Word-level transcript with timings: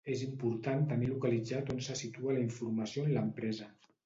És 0.11 0.21
important 0.27 0.87
tenir 0.93 1.09
localitzat 1.11 1.69
on 1.75 1.83
se 1.89 1.99
situa 2.01 2.39
la 2.39 2.43
informació 2.47 3.05
en 3.11 3.15
l'empresa. 3.19 3.71